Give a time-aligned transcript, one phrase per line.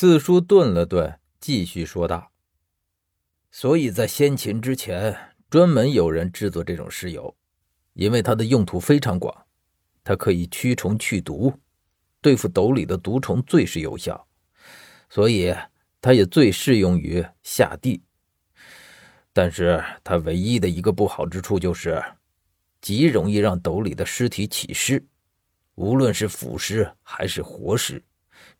[0.00, 2.32] 四叔顿了顿，继续说道
[3.52, 7.36] ：“所以在先秦之前，专门有人制作这种尸油，
[7.92, 9.44] 因为它的用途非常广，
[10.02, 11.52] 它可以驱虫去毒，
[12.22, 14.26] 对付斗里的毒虫最是有效，
[15.10, 15.54] 所以
[16.00, 18.02] 它也最适用于下地。
[19.34, 22.02] 但是它唯一的一个不好之处就是，
[22.80, 25.06] 极容易让斗里的尸体起尸，
[25.74, 28.02] 无论是腐尸还是活尸。”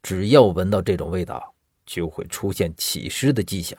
[0.03, 1.55] 只要闻到这种味道，
[1.85, 3.79] 就会出现起尸的迹象。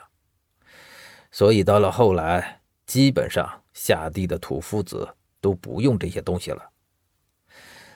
[1.31, 5.07] 所以到了后来，基本上下地的土夫子
[5.39, 6.69] 都不用这些东西了。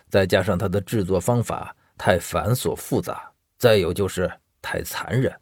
[0.09, 5.33] 再加上它的制作方法太繁琐复杂，再有就是太残忍。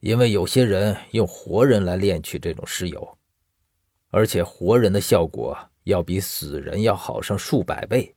[0.00, 3.18] 因为有些人用活人来炼取这种尸油，
[4.10, 8.14] 而且活人的效果要比死人要好上数百倍，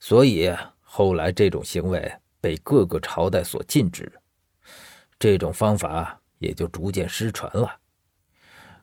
[0.00, 2.12] 所以后来这种行为。
[2.40, 4.10] 被各个朝代所禁止，
[5.18, 7.80] 这种方法也就逐渐失传了。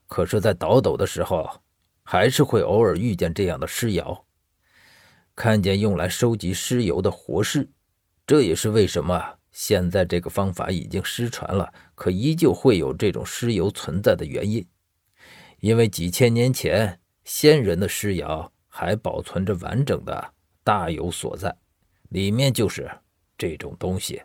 [0.08, 1.50] 可是，在倒斗的时候，
[2.04, 4.26] 还是会偶尔遇见这样的尸窑，
[5.36, 7.70] 看见用来收集尸油的活尸。
[8.28, 14.68] 这也是为什么现在这个方法已经失传了，可依旧会有这种尸油存在的原因。
[15.60, 21.56] 因为几千年前先人的尸窑还保存着完整的，大有所在，
[22.10, 22.92] 里面就是。
[23.38, 24.22] 这种东西，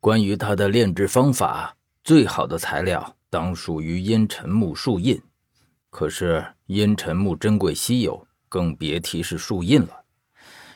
[0.00, 5.20] 关于它的炼制方法，最好的材料当属于阴沉木树印。
[5.90, 10.04] 可是阴沉木珍贵稀有，更别提是树印了。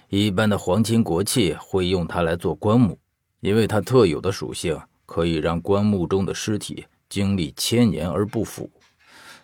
[0.08, 2.98] 一般的皇亲国戚会用它来做棺木，
[3.40, 8.70] 因为它特有的属性可以让棺木中的尸体经历千年而不腐，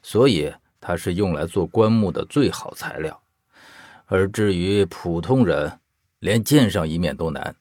[0.02, 3.20] 所以它是用来做棺木的最好材料。
[4.06, 5.78] 而至于普通人，
[6.20, 7.56] 连见上一面都难，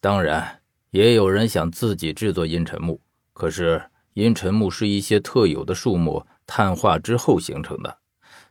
[0.00, 3.00] 当然也有人想自己制作阴沉木。
[3.32, 3.82] 可是
[4.14, 7.98] 阴沉木是一些特有的树木碳化之后形成的，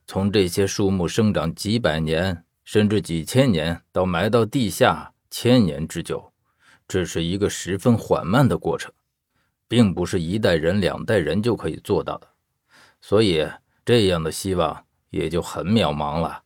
[0.07, 6.31] 从这些树木生长几百年甚至几千年到埋到地下千年之久，
[6.87, 8.91] 这是一个十分缓慢的过程，
[9.67, 12.27] 并不是一代人两代人就可以做到的，
[13.01, 13.47] 所以
[13.83, 16.43] 这样的希望也就很渺茫了。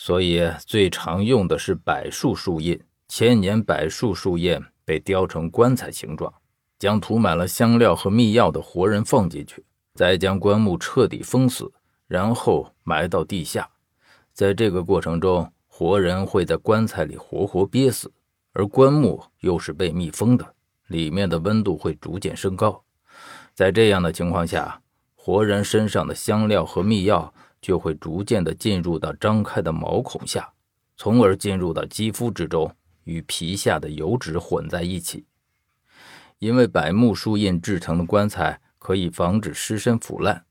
[0.00, 6.32] 所以最常用的是柏树树印，千年柏树树印被雕成棺材形状，
[6.78, 9.64] 将涂满了香料和秘药的活人放进去，
[9.94, 11.72] 再将棺木彻底封死，
[12.06, 13.68] 然后埋到地下。
[14.32, 18.12] 在这个过程中，活人会在棺材里活活憋死，
[18.52, 20.54] 而棺木又是被密封的，
[20.86, 22.84] 里面的温度会逐渐升高。
[23.52, 24.80] 在这样的情况下，
[25.16, 27.34] 活人身上的香料和秘药。
[27.60, 30.52] 就会逐渐的进入到张开的毛孔下，
[30.96, 32.74] 从而进入到肌肤之中，
[33.04, 35.24] 与皮下的油脂混在一起。
[36.38, 40.44] 因为柏木树印制成的棺材可以防止尸身腐烂，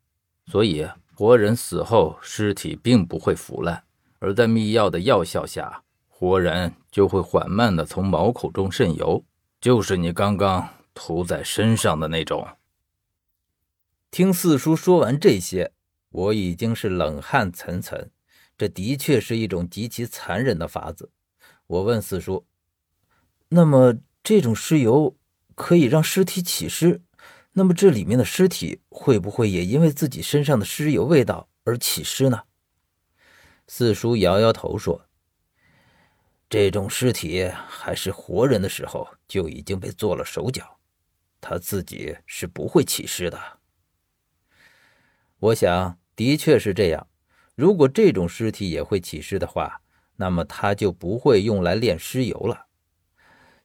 [0.47, 0.85] 所以
[1.15, 3.83] 活人死后尸体并不会腐烂。
[4.19, 9.23] 而在秘药的药效下，活人就会缓慢的从毛孔中渗油，
[9.61, 12.45] 就是你刚刚涂在身上的那种。
[14.11, 15.71] 听四叔说完这些。
[16.09, 18.09] 我已经是冷汗涔涔，
[18.57, 21.11] 这的确是一种极其残忍的法子。
[21.67, 22.45] 我问四叔
[23.49, 25.17] ：“那么这种尸油
[25.53, 27.01] 可以让尸体起尸？
[27.53, 32.43] 那么这里面的尸体会不会也因为自己身上的尸油味道而起尸呢？”
[33.67, 35.07] 四叔摇摇头说
[36.49, 40.79] ：“这种尸体还是活人的时候就已经被做了手脚，
[41.41, 43.37] 他自己是不会起尸的。”
[45.39, 47.07] 我想，的确是这样。
[47.55, 49.81] 如果这种尸体也会起尸的话，
[50.15, 52.65] 那么他就不会用来炼尸油了。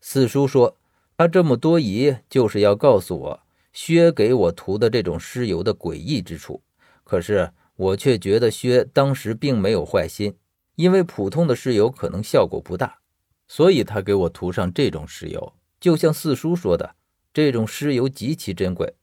[0.01, 0.79] 四叔说，
[1.17, 3.41] 他这么多疑，就是要告诉我
[3.73, 6.63] 薛给我涂的这种尸油的诡异之处。
[7.05, 10.37] 可是我却觉得薛当时并没有坏心，
[10.75, 12.99] 因为普通的尸油可能效果不大，
[13.49, 15.55] 所以他给我涂上这种尸油。
[15.81, 16.97] 就像四叔说的，
[17.33, 18.95] 这种尸油极其珍贵。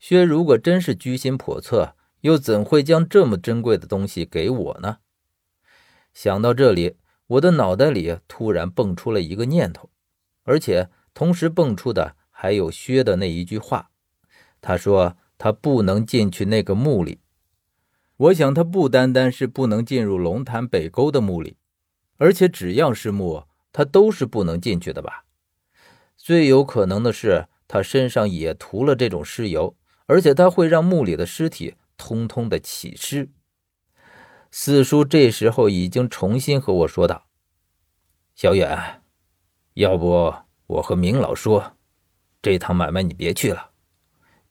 [0.00, 4.98] 薛如果真是居心叵测，又怎会将这么珍贵的东西给我呢？
[6.12, 6.96] 想到这里，
[7.26, 9.90] 我的脑袋里突然蹦出了一个念头，
[10.44, 13.90] 而且同时蹦出的还有薛的那一句话。
[14.60, 17.20] 他说他不能进去那个墓里。
[18.16, 21.58] 我想他不单单是不能进入龙潭北沟的墓里，
[22.16, 25.24] 而且只要是墓，他都是不能进去的吧？
[26.16, 29.76] 最有可能的是他身上也涂了这种尸油，
[30.06, 31.74] 而且他会让墓里的尸体。
[32.06, 33.32] 通通的起尸。
[34.52, 37.26] 四叔这时候已经重新和我说道
[38.36, 39.02] ：“小远，
[39.74, 40.32] 要不
[40.68, 41.76] 我和明老说，
[42.40, 43.72] 这趟买卖你别去了，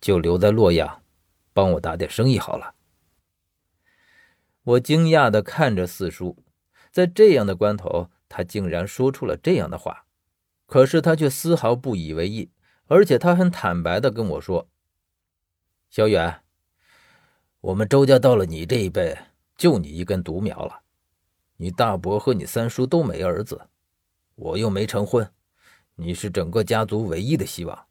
[0.02, 1.02] 就留在洛阳，
[1.54, 2.76] 帮我打点生意好了。
[4.64, 6.44] 我惊讶的看着四叔，
[6.92, 10.08] 在这样的关头，他竟然说出了这样的话，
[10.66, 12.52] 可是他却丝毫不以为意，
[12.88, 14.68] 而且他很坦白的跟我说
[15.90, 16.42] ：“小远，
[17.66, 19.18] 我们周家到了你这一辈，
[19.58, 20.82] 就你一根独苗了，
[21.58, 23.60] 你大伯和你三叔都没儿子，
[24.36, 25.28] 我又没成婚，
[25.96, 27.88] 你是整个家族唯一的希望。